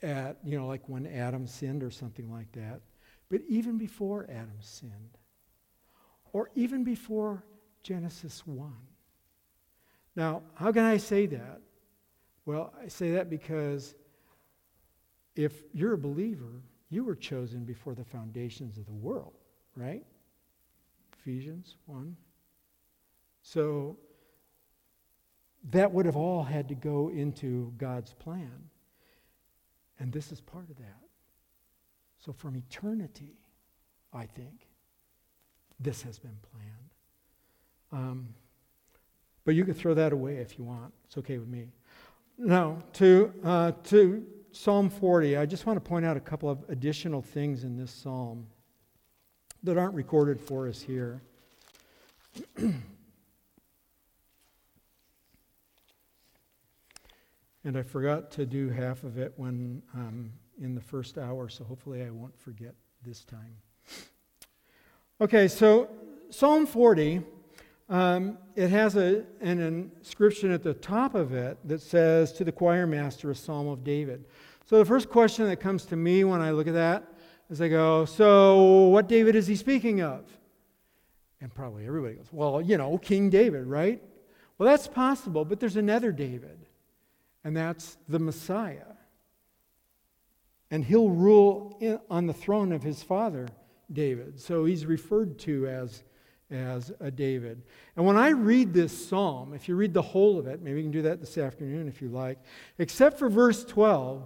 [0.01, 2.81] at, you know, like when Adam sinned or something like that,
[3.29, 5.17] but even before Adam sinned,
[6.33, 7.43] or even before
[7.83, 8.73] Genesis 1.
[10.15, 11.61] Now, how can I say that?
[12.45, 13.95] Well, I say that because
[15.35, 19.33] if you're a believer, you were chosen before the foundations of the world,
[19.75, 20.03] right?
[21.19, 22.15] Ephesians 1.
[23.41, 23.97] So
[25.71, 28.69] that would have all had to go into God's plan.
[29.99, 30.99] And this is part of that.
[32.19, 33.39] So from eternity,
[34.13, 34.67] I think,
[35.79, 36.91] this has been planned.
[37.91, 38.29] Um,
[39.43, 40.93] but you can throw that away if you want.
[41.05, 41.69] It's okay with me.
[42.37, 46.65] Now, to, uh, to Psalm 40, I just want to point out a couple of
[46.67, 48.45] additional things in this psalm
[49.63, 51.21] that aren't recorded for us here.
[52.57, 52.83] and
[57.77, 62.03] I forgot to do half of it when um, in the first hour, so hopefully
[62.03, 63.55] I won't forget this time.
[65.21, 65.89] Okay, so
[66.29, 67.21] Psalm 40,
[67.87, 72.51] um, it has a, an inscription at the top of it that says, To the
[72.51, 74.25] choir master, a psalm of David.
[74.65, 77.05] So the first question that comes to me when I look at that
[77.49, 80.25] is I go, So what David is he speaking of?
[81.41, 84.01] And probably everybody goes, Well, you know, King David, right?
[84.57, 86.65] Well, that's possible, but there's another David,
[87.43, 88.95] and that's the Messiah.
[90.71, 93.47] And he'll rule in, on the throne of his father,
[93.91, 94.39] David.
[94.39, 96.03] So he's referred to as,
[96.55, 97.61] as a David.
[97.95, 100.85] And when I read this psalm, if you read the whole of it, maybe you
[100.85, 102.39] can do that this afternoon if you like,
[102.79, 104.23] except for verse 12,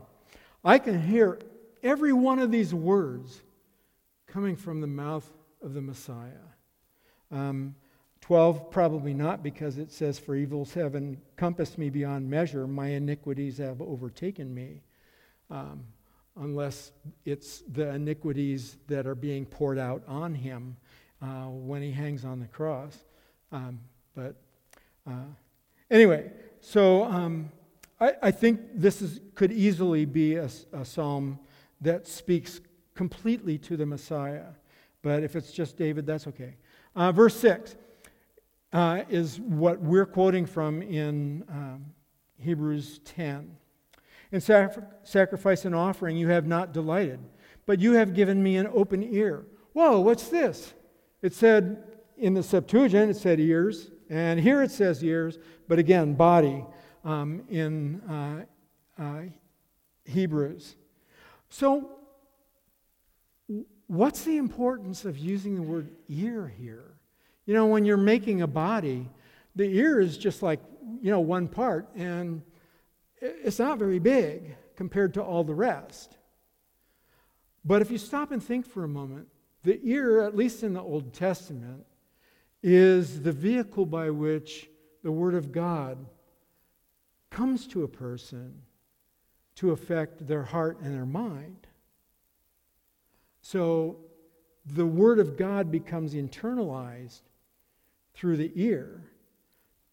[0.63, 1.39] I can hear
[1.81, 3.41] every one of these words
[4.27, 5.29] coming from the mouth
[5.61, 6.29] of the Messiah.
[7.31, 7.75] Um,
[8.21, 13.57] 12, probably not, because it says, For evils have encompassed me beyond measure, my iniquities
[13.57, 14.81] have overtaken me.
[15.49, 15.83] Um,
[16.39, 16.91] unless
[17.25, 20.77] it's the iniquities that are being poured out on him
[21.21, 22.97] uh, when he hangs on the cross.
[23.51, 23.79] Um,
[24.15, 24.35] but
[25.07, 25.25] uh,
[25.89, 27.51] anyway, so um,
[27.99, 31.39] I, I, think this is, could easily be a, a, psalm
[31.81, 32.61] that speaks
[32.95, 34.45] completely to the Messiah.
[35.01, 36.55] But if it's just David, that's okay.
[36.95, 37.75] Uh, verse 6
[38.73, 41.85] uh, is what we're quoting from in um,
[42.37, 43.55] Hebrews 10.
[44.31, 47.19] In sacrifice and offering, you have not delighted,
[47.65, 49.45] but you have given me an open ear.
[49.73, 50.73] Whoa, what's this?
[51.21, 51.83] It said
[52.17, 56.65] in the Septuagint, it said ears, and here it says ears, but again, body
[57.03, 59.21] um, in uh, uh,
[60.05, 60.75] Hebrews.
[61.49, 61.91] So,
[63.87, 66.93] what's the importance of using the word ear here?
[67.45, 69.09] You know, when you're making a body,
[69.55, 70.59] the ear is just like,
[71.01, 72.41] you know, one part, and
[73.21, 76.17] it's not very big compared to all the rest.
[77.65, 79.27] But if you stop and think for a moment,
[79.63, 81.85] the ear, at least in the Old Testament,
[82.61, 84.69] is the vehicle by which
[85.03, 86.05] the Word of God
[87.29, 88.61] comes to a person
[89.55, 91.67] to affect their heart and their mind.
[93.41, 93.97] So
[94.65, 97.21] the Word of God becomes internalized
[98.13, 99.03] through the ear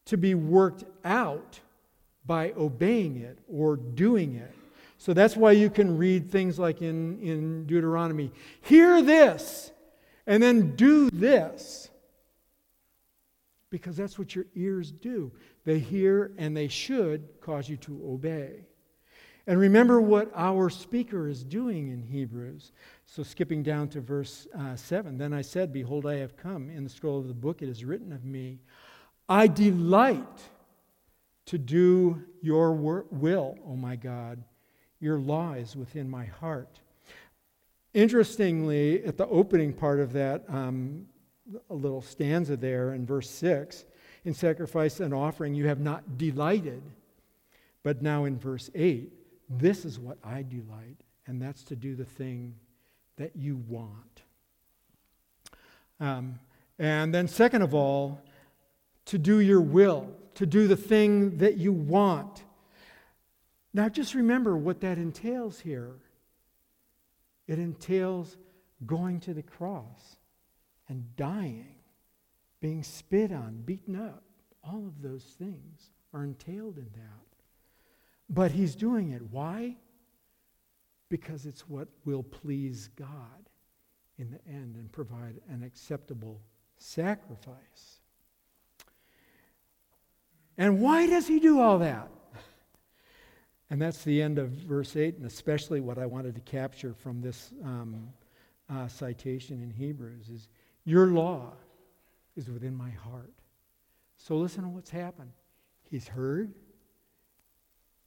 [0.06, 1.60] to be worked out
[2.24, 4.55] by obeying it or doing it.
[4.98, 8.32] So that's why you can read things like in, in Deuteronomy
[8.62, 9.70] hear this
[10.26, 11.90] and then do this.
[13.68, 15.32] Because that's what your ears do.
[15.64, 18.64] They hear and they should cause you to obey.
[19.48, 22.72] And remember what our speaker is doing in Hebrews.
[23.04, 26.68] So, skipping down to verse uh, 7 Then I said, Behold, I have come.
[26.68, 28.58] In the scroll of the book it is written of me,
[29.28, 30.40] I delight
[31.46, 34.42] to do your will, O my God.
[35.00, 36.80] Your law is within my heart.
[37.94, 41.06] Interestingly, at the opening part of that um,
[41.70, 43.84] a little stanza there in verse 6,
[44.24, 46.82] in sacrifice and offering you have not delighted.
[47.82, 49.12] But now in verse 8,
[49.48, 52.54] this is what I delight, and that's to do the thing
[53.16, 54.22] that you want.
[56.00, 56.40] Um,
[56.78, 58.20] and then, second of all,
[59.06, 62.44] to do your will to do the thing that you want.
[63.76, 65.96] Now, just remember what that entails here
[67.46, 68.38] it entails
[68.86, 70.16] going to the cross
[70.88, 71.76] and dying,
[72.58, 74.24] being spit on, beaten up.
[74.64, 77.36] All of those things are entailed in that.
[78.30, 79.20] But he's doing it.
[79.30, 79.76] Why?
[81.10, 83.50] Because it's what will please God
[84.18, 86.40] in the end and provide an acceptable
[86.78, 88.00] sacrifice.
[90.56, 92.08] And why does he do all that?
[93.70, 97.20] And that's the end of verse 8, and especially what I wanted to capture from
[97.20, 98.08] this um,
[98.70, 100.48] uh, citation in Hebrews is
[100.84, 101.52] your law
[102.36, 103.32] is within my heart.
[104.16, 105.32] So listen to what's happened.
[105.90, 106.54] He's heard,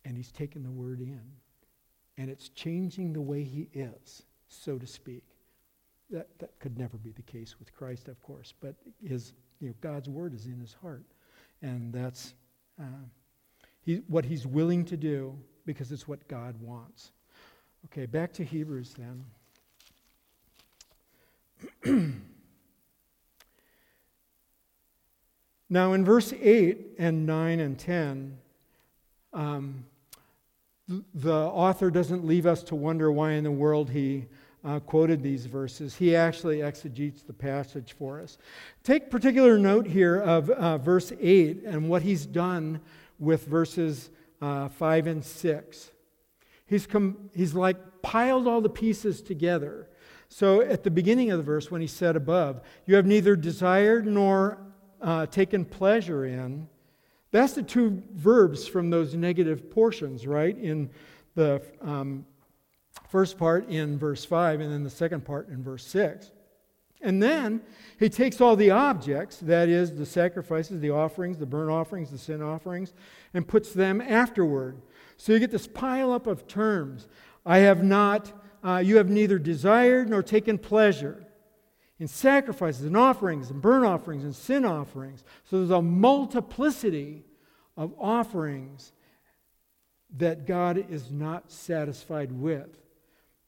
[0.05, 1.21] and he's taken the word in,
[2.17, 5.23] and it's changing the way he is, so to speak.
[6.09, 9.75] That, that could never be the case with Christ, of course, but his, you know,
[9.79, 11.03] God's word is in his heart.
[11.61, 12.33] And that's
[12.79, 13.05] uh,
[13.81, 17.11] he, what he's willing to do because it's what God wants.
[17.85, 19.25] Okay, back to Hebrews then.
[25.69, 28.37] now, in verse 8 and 9 and 10,
[29.33, 29.85] um,
[31.13, 34.25] the author doesn't leave us to wonder why in the world he
[34.65, 35.95] uh, quoted these verses.
[35.95, 38.37] He actually exegetes the passage for us.
[38.83, 42.81] Take particular note here of uh, verse 8 and what he's done
[43.19, 44.09] with verses
[44.41, 45.91] uh, 5 and 6.
[46.65, 49.89] He's, com- he's like piled all the pieces together.
[50.27, 54.05] So at the beginning of the verse, when he said above, You have neither desired
[54.05, 54.59] nor
[55.01, 56.67] uh, taken pleasure in,
[57.31, 60.57] that's the two verbs from those negative portions, right?
[60.57, 60.89] In
[61.35, 62.25] the um,
[63.09, 66.31] first part in verse 5 and then the second part in verse 6.
[67.01, 67.61] And then
[67.97, 72.17] he takes all the objects, that is, the sacrifices, the offerings, the burnt offerings, the
[72.17, 72.93] sin offerings,
[73.33, 74.81] and puts them afterward.
[75.17, 77.07] So you get this pile up of terms.
[77.45, 78.33] I have not,
[78.63, 81.25] uh, you have neither desired nor taken pleasure
[81.99, 85.23] in sacrifices and offerings and burnt offerings and sin offerings.
[85.45, 87.25] So there's a multiplicity
[87.75, 88.93] of offerings
[90.17, 92.77] that God is not satisfied with.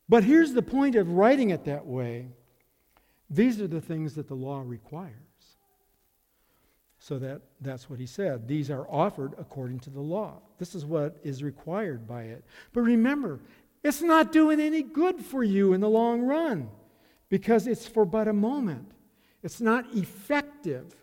[0.08, 2.28] But here's the point of writing it that way
[3.32, 5.16] these are the things that the law requires.
[7.00, 8.48] So that, that's what he said.
[8.48, 10.40] These are offered according to the law.
[10.60, 12.44] This is what is required by it.
[12.74, 13.40] But remember,
[13.84, 16.70] it's not doing any good for you in the long run
[17.30, 18.92] because it's for but a moment.
[19.42, 20.94] It's not effective.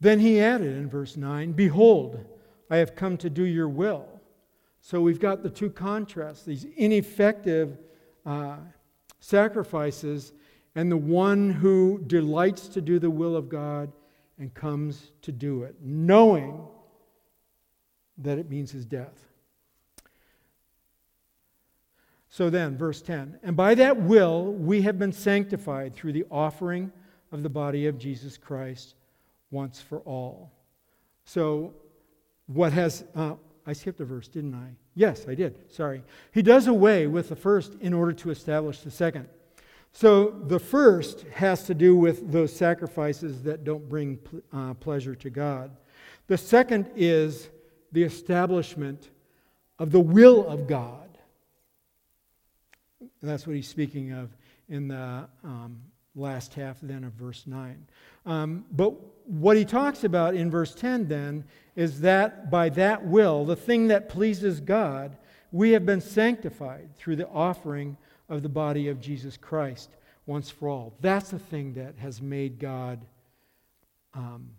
[0.00, 2.24] Then he added in verse 9 Behold,
[2.70, 4.08] I have come to do your will.
[4.80, 7.78] So we've got the two contrasts these ineffective
[8.26, 8.56] uh,
[9.20, 10.32] sacrifices
[10.74, 13.90] and the one who delights to do the will of God
[14.38, 16.60] and comes to do it, knowing
[18.18, 19.26] that it means his death.
[22.28, 26.92] So then, verse 10 And by that will we have been sanctified through the offering
[27.32, 28.94] of the body of Jesus Christ
[29.50, 30.52] once for all.
[31.24, 31.74] So,
[32.46, 33.34] what has, uh,
[33.66, 34.68] I skipped a verse, didn't I?
[34.94, 35.70] Yes, I did.
[35.72, 36.02] Sorry.
[36.32, 39.28] He does away with the first in order to establish the second.
[39.92, 44.18] So the first has to do with those sacrifices that don't bring
[44.52, 45.76] uh, pleasure to God.
[46.26, 47.48] The second is
[47.92, 49.10] the establishment
[49.78, 51.18] of the will of God.
[53.00, 54.30] And that's what he's speaking of
[54.68, 55.80] in the um,
[56.14, 57.86] last half then of verse 9.
[58.26, 58.94] Um, but
[59.26, 63.88] what he talks about in verse 10 then is that by that will, the thing
[63.88, 65.16] that pleases God,
[65.52, 67.96] we have been sanctified through the offering
[68.28, 69.90] of the body of Jesus Christ
[70.26, 70.94] once for all.
[71.00, 73.04] That's the thing that has made God
[74.14, 74.50] um,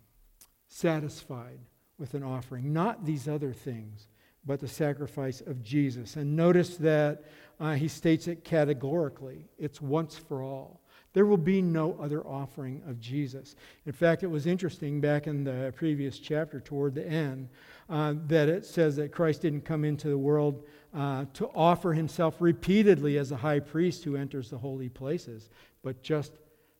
[0.68, 1.58] satisfied
[1.98, 4.08] with an offering, not these other things,
[4.46, 6.16] but the sacrifice of Jesus.
[6.16, 7.24] And notice that
[7.60, 10.77] uh, he states it categorically it's once for all.
[11.14, 13.56] There will be no other offering of Jesus.
[13.86, 17.48] In fact, it was interesting back in the previous chapter, toward the end,
[17.88, 22.36] uh, that it says that Christ didn't come into the world uh, to offer himself
[22.40, 25.48] repeatedly as a high priest who enters the holy places,
[25.82, 26.32] but just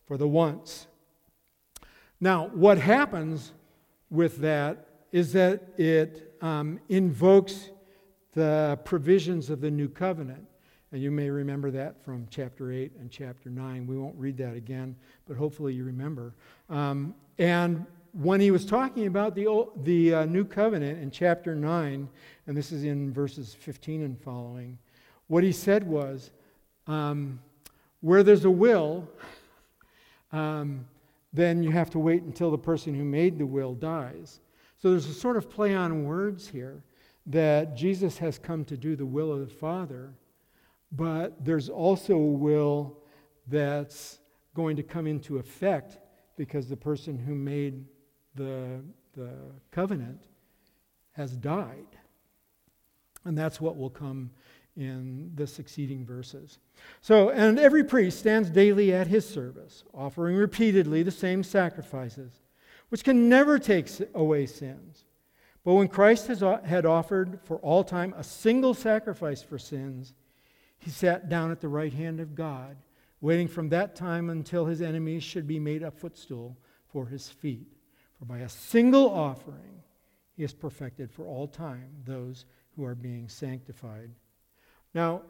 [0.06, 0.86] for the once.
[2.20, 3.52] Now, what happens
[4.10, 7.70] with that is that it um, invokes
[8.34, 10.46] the provisions of the new covenant.
[10.92, 13.86] And you may remember that from chapter 8 and chapter 9.
[13.86, 14.96] We won't read that again,
[15.26, 16.34] but hopefully you remember.
[16.70, 21.54] Um, and when he was talking about the, old, the uh, new covenant in chapter
[21.54, 22.08] 9,
[22.46, 24.78] and this is in verses 15 and following,
[25.26, 26.30] what he said was
[26.86, 27.38] um,
[28.00, 29.06] where there's a will,
[30.32, 30.86] um,
[31.34, 34.40] then you have to wait until the person who made the will dies.
[34.78, 36.82] So there's a sort of play on words here
[37.26, 40.14] that Jesus has come to do the will of the Father
[40.92, 42.98] but there's also a will
[43.46, 44.20] that's
[44.54, 45.98] going to come into effect
[46.36, 47.84] because the person who made
[48.34, 48.80] the,
[49.14, 49.30] the
[49.70, 50.24] covenant
[51.12, 51.86] has died.
[53.24, 54.30] And that's what will come
[54.76, 56.58] in the succeeding verses.
[57.00, 62.32] So, and every priest stands daily at his service, offering repeatedly the same sacrifices,
[62.88, 65.04] which can never take away sins.
[65.64, 70.14] But when Christ has, had offered for all time a single sacrifice for sins,
[70.78, 72.76] he sat down at the right hand of God,
[73.20, 76.56] waiting from that time until his enemies should be made a footstool
[76.86, 77.66] for his feet.
[78.18, 79.82] For by a single offering,
[80.36, 82.44] he has perfected for all time those
[82.76, 84.10] who are being sanctified.
[84.94, 85.22] Now,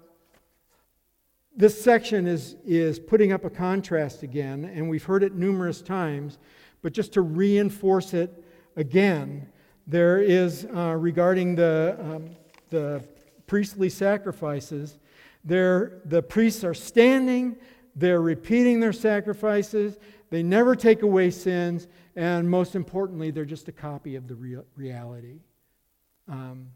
[1.57, 6.39] this section is, is putting up a contrast again, and we've heard it numerous times,
[6.83, 8.45] but just to reinforce it
[8.77, 9.49] again,
[9.87, 12.31] there is uh, regarding the, um,
[12.71, 13.03] the
[13.47, 14.99] priestly sacrifices,
[15.49, 17.57] there, the priests are standing,
[17.97, 19.99] they're repeating their sacrifices,
[20.31, 24.65] they never take away sins, and most importantly, they're just a copy of the real,
[24.77, 25.41] reality.
[26.29, 26.69] Um,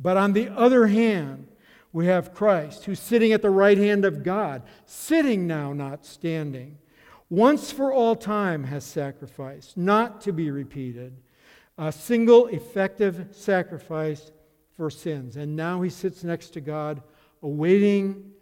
[0.00, 1.46] but on the other hand,
[1.92, 6.78] we have Christ, who's sitting at the right hand of God, sitting now, not standing.
[7.30, 11.16] Once for all time has sacrificed, not to be repeated.
[11.78, 14.32] A single effective sacrifice
[14.76, 15.36] for sins.
[15.36, 17.02] And now he sits next to God,
[17.42, 18.32] awaiting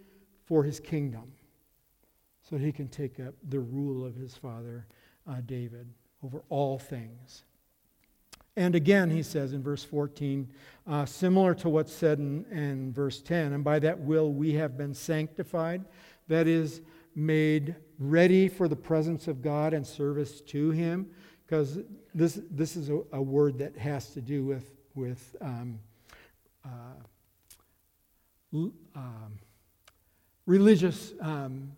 [0.44, 1.32] for his kingdom
[2.48, 4.86] so he can take up the rule of his father
[5.28, 5.88] uh, David
[6.22, 7.44] over all things.
[8.56, 10.48] And again, he says in verse 14,
[10.86, 14.78] uh, similar to what's said in, in verse 10, and by that will we have
[14.78, 15.84] been sanctified,
[16.28, 16.80] that is,
[17.18, 21.06] made ready for the presence of God and service to him,
[21.46, 21.78] because
[22.14, 25.78] this, this is a, a, word that has to do with, with um,
[26.62, 26.68] uh,
[28.96, 29.38] um,
[30.46, 31.70] religious um,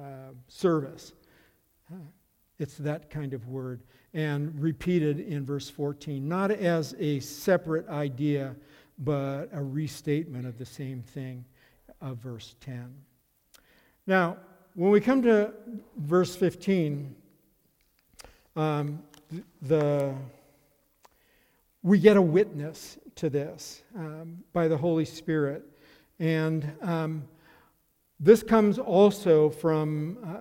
[0.00, 1.12] uh, service.
[2.58, 3.82] It's that kind of word.
[4.14, 8.56] And repeated in verse 14, not as a separate idea,
[8.98, 11.44] but a restatement of the same thing
[12.00, 12.94] of verse 10.
[14.06, 14.38] Now,
[14.74, 15.52] when we come to
[15.98, 17.14] verse 15,
[18.54, 19.02] um,
[19.62, 20.14] the,
[21.82, 25.62] we get a witness to this um, by the Holy Spirit.
[26.18, 27.24] And um,
[28.18, 30.36] this comes also from uh,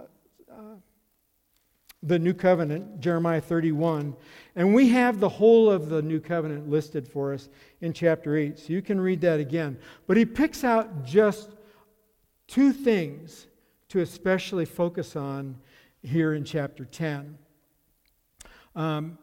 [2.05, 4.15] the New Covenant, Jeremiah 31.
[4.55, 7.49] And we have the whole of the New Covenant listed for us
[7.81, 9.77] in chapter 8, so you can read that again.
[10.05, 11.49] But he picks out just
[12.47, 13.47] two things
[13.89, 15.57] to especially focus on
[16.03, 17.37] here in chapter 10.
[18.75, 19.17] Um,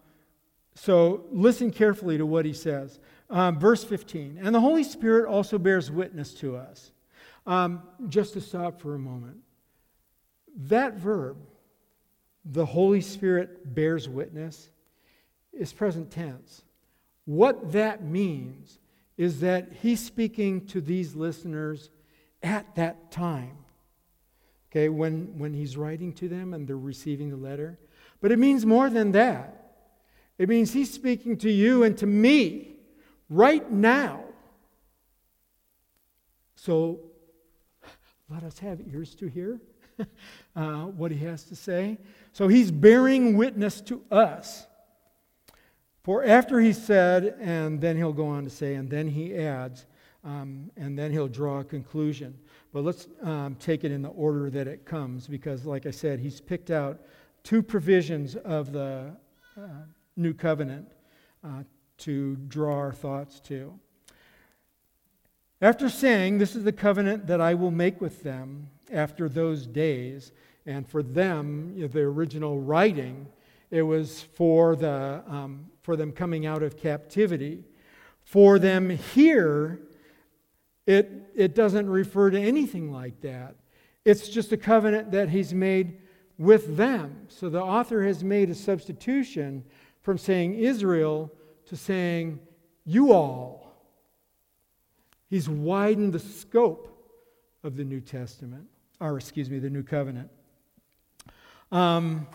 [0.75, 2.99] so listen carefully to what he says.
[3.33, 6.93] Um, verse 15 And the Holy Spirit also bears witness to us.
[7.47, 9.39] Um, just to stop for a moment.
[10.55, 11.39] That verb,
[12.45, 14.71] the Holy Spirit bears witness
[15.53, 16.63] is present tense.
[17.25, 18.79] What that means
[19.17, 21.91] is that he's speaking to these listeners
[22.43, 23.57] at that time.
[24.71, 27.79] Okay, when, when he's writing to them and they're receiving the letter.
[28.21, 29.75] But it means more than that.
[30.39, 32.72] It means he's speaking to you and to me
[33.33, 34.25] right now.
[36.55, 37.01] So
[38.29, 39.61] let us have ears to hear
[40.57, 41.99] uh, what he has to say.
[42.33, 44.67] So he's bearing witness to us.
[46.03, 49.87] For after he said, and then he'll go on to say, and then he adds,
[50.25, 52.39] um, and then he'll draw a conclusion.
[52.73, 56.19] But let's um, take it in the order that it comes, because, like I said,
[56.19, 57.01] he's picked out
[57.45, 59.15] two provisions of the
[59.57, 59.61] uh,
[60.17, 60.89] new covenant
[61.45, 61.63] uh,
[61.99, 63.79] to draw our thoughts to.
[65.61, 70.33] After saying, This is the covenant that I will make with them after those days,
[70.67, 73.27] and for them, you know, the original writing,
[73.71, 77.65] it was for, the, um, for them coming out of captivity.
[78.25, 79.81] For them here,
[80.87, 83.55] it, it doesn't refer to anything like that.
[84.05, 85.99] It's just a covenant that he's made
[86.39, 87.27] with them.
[87.29, 89.65] So the author has made a substitution
[90.03, 91.31] from saying Israel
[91.67, 92.41] to saying
[92.85, 93.75] you all.
[95.29, 96.89] He's widened the scope
[97.65, 98.67] of the New Testament,
[99.01, 100.31] or excuse me, the New Covenant.
[101.71, 102.27] Um,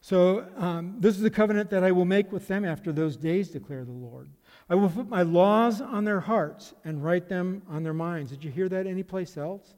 [0.00, 3.50] so, um, this is the covenant that I will make with them after those days,
[3.50, 4.30] declare the Lord.
[4.68, 8.30] I will put my laws on their hearts and write them on their minds.
[8.30, 9.74] Did you hear that anyplace else?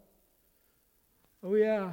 [1.43, 1.91] Oh, yeah.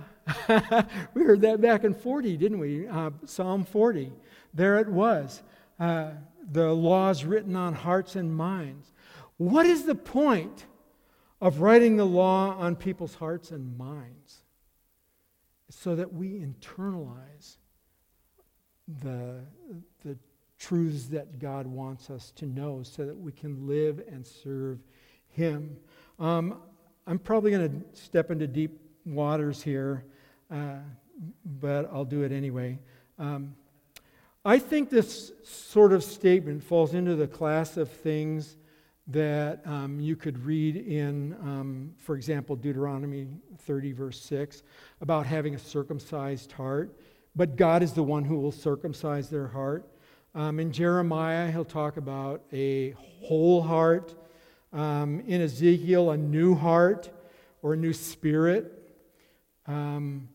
[1.15, 2.87] we heard that back in 40, didn't we?
[2.87, 4.11] Uh, Psalm 40.
[4.53, 5.41] There it was.
[5.79, 6.11] Uh,
[6.51, 8.91] the laws written on hearts and minds.
[9.37, 10.65] What is the point
[11.39, 14.43] of writing the law on people's hearts and minds?
[15.69, 17.57] so that we internalize
[19.01, 19.39] the,
[20.03, 20.17] the
[20.57, 24.79] truths that God wants us to know so that we can live and serve
[25.27, 25.77] Him.
[26.17, 26.61] Um,
[27.05, 30.05] I'm probably going to step into deep waters here,
[30.51, 30.77] uh,
[31.59, 32.79] but I'll do it anyway.
[33.19, 33.55] Um,
[34.49, 38.57] I think this sort of statement falls into the class of things
[39.05, 43.27] that um, you could read in, um, for example, Deuteronomy
[43.59, 44.63] 30, verse 6,
[45.01, 46.99] about having a circumcised heart.
[47.35, 49.87] But God is the one who will circumcise their heart.
[50.33, 54.15] Um, in Jeremiah, he'll talk about a whole heart.
[54.73, 57.11] Um, in Ezekiel, a new heart
[57.61, 58.97] or a new spirit.
[59.67, 60.27] Um,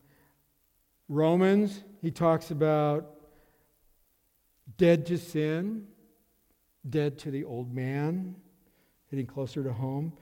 [1.09, 3.14] Romans, he talks about
[4.77, 5.87] dead to sin,
[6.87, 8.35] dead to the old man,
[9.09, 10.13] getting closer to home.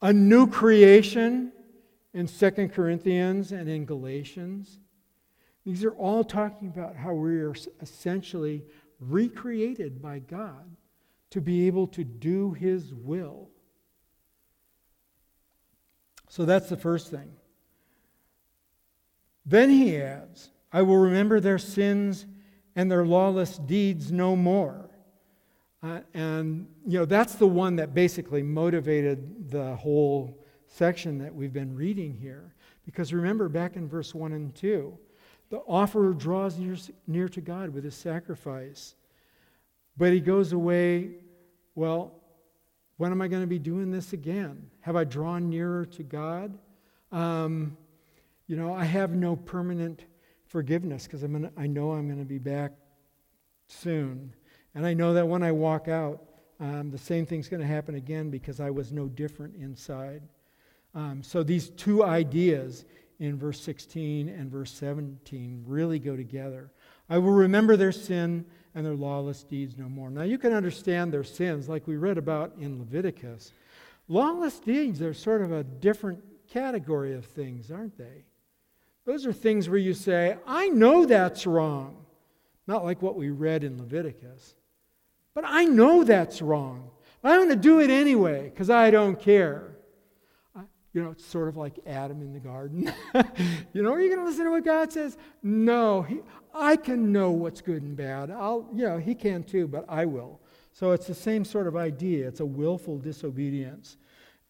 [0.00, 1.52] A new creation
[2.12, 4.78] in Second Corinthians and in Galatians.
[5.64, 8.64] These are all talking about how we are essentially
[8.98, 10.76] recreated by God
[11.30, 13.48] to be able to do His will.
[16.28, 17.30] So that's the first thing.
[19.44, 22.26] Then he adds, I will remember their sins
[22.76, 24.88] and their lawless deeds no more.
[25.82, 31.52] Uh, and, you know, that's the one that basically motivated the whole section that we've
[31.52, 32.54] been reading here.
[32.84, 34.96] Because remember, back in verse 1 and 2,
[35.50, 38.94] the offerer draws near, near to God with his sacrifice.
[39.96, 41.10] But he goes away,
[41.74, 42.14] well,
[42.96, 44.70] when am I going to be doing this again?
[44.80, 46.56] Have I drawn nearer to God?
[47.10, 47.76] Um,
[48.46, 50.04] you know, I have no permanent
[50.52, 52.72] forgiveness because I know I'm going to be back
[53.68, 54.34] soon.
[54.74, 56.22] And I know that when I walk out,
[56.60, 60.22] um, the same thing's going to happen again because I was no different inside.
[60.94, 62.84] Um, so these two ideas
[63.18, 66.70] in verse 16 and verse 17 really go together.
[67.08, 68.44] I will remember their sin
[68.74, 70.10] and their lawless deeds no more.
[70.10, 73.54] Now you can understand their sins, like we read about in Leviticus.
[74.06, 78.24] Lawless deeds are sort of a different category of things, aren't they?
[79.04, 81.96] Those are things where you say, I know that's wrong.
[82.66, 84.54] Not like what we read in Leviticus.
[85.34, 86.90] But I know that's wrong.
[87.24, 89.76] I'm going to do it anyway because I don't care.
[90.94, 92.92] You know, it's sort of like Adam in the garden.
[93.72, 95.16] you know, are you going to listen to what God says?
[95.42, 96.20] No, he,
[96.54, 98.30] I can know what's good and bad.
[98.30, 100.38] I'll, you know, he can too, but I will.
[100.72, 102.28] So it's the same sort of idea.
[102.28, 103.96] It's a willful disobedience.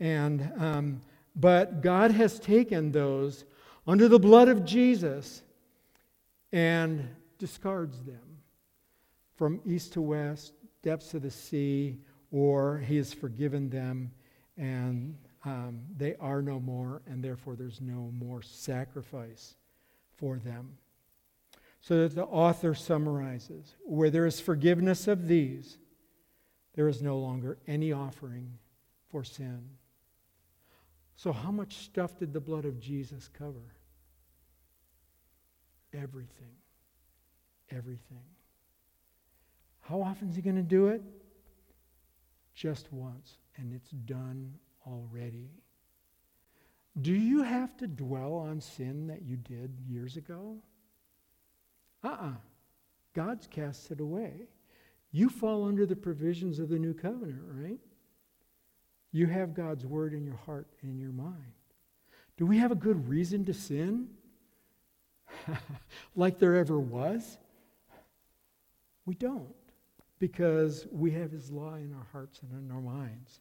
[0.01, 1.01] And, um,
[1.37, 3.45] but God has taken those
[3.87, 5.43] under the blood of Jesus
[6.53, 7.09] and
[7.39, 8.39] discards them
[9.35, 10.53] from east to west,
[10.83, 11.99] depths of the sea,
[12.31, 14.13] or he has forgiven them
[14.57, 19.57] and um, they are no more, and therefore there's no more sacrifice
[20.17, 20.79] for them.
[21.81, 25.79] So that the author summarizes where there is forgiveness of these,
[26.75, 28.59] there is no longer any offering
[29.11, 29.63] for sin.
[31.17, 33.75] So, how much stuff did the blood of Jesus cover?
[35.93, 36.57] Everything.
[37.71, 38.25] Everything.
[39.81, 41.03] How often is he going to do it?
[42.55, 44.55] Just once, and it's done
[44.87, 45.51] already.
[47.01, 50.59] Do you have to dwell on sin that you did years ago?
[52.05, 52.27] Uh uh-uh.
[52.27, 52.33] uh
[53.15, 54.49] God's cast it away.
[55.11, 57.79] You fall under the provisions of the new covenant, right?
[59.13, 61.53] You have God's word in your heart and in your mind.
[62.37, 64.09] Do we have a good reason to sin?
[66.17, 67.39] like there ever was?
[69.05, 69.55] We don't,
[70.19, 73.41] because we have His law in our hearts and in our minds.